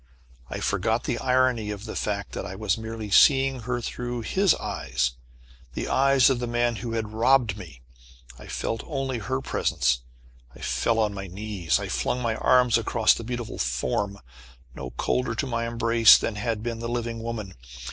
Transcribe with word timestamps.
I 0.49 0.61
forgot 0.61 1.03
the 1.03 1.19
irony 1.19 1.69
of 1.69 1.85
the 1.85 1.95
fact 1.95 2.31
that 2.31 2.43
I 2.43 2.55
was 2.55 2.75
merely 2.75 3.11
seeing 3.11 3.59
her 3.59 3.81
through 3.81 4.21
his 4.21 4.55
eyes 4.55 5.11
the 5.75 5.87
eyes 5.87 6.27
of 6.31 6.39
the 6.39 6.47
man 6.47 6.77
who 6.77 6.93
had 6.93 7.13
robbed 7.13 7.55
me. 7.55 7.81
I 8.39 8.47
felt 8.47 8.81
only 8.87 9.19
her 9.19 9.41
presence. 9.41 9.99
I 10.55 10.59
fell 10.61 10.97
on 10.97 11.13
my 11.13 11.27
knees. 11.27 11.79
I 11.79 11.87
flung 11.87 12.19
my 12.19 12.33
arms 12.33 12.79
across 12.79 13.13
the 13.13 13.23
beautiful 13.23 13.59
form 13.59 14.17
no 14.73 14.89
colder 14.89 15.35
to 15.35 15.45
my 15.45 15.67
embrace 15.67 16.17
than 16.17 16.33
had 16.33 16.63
been 16.63 16.79
the 16.79 16.89
living 16.89 17.21
woman! 17.21 17.53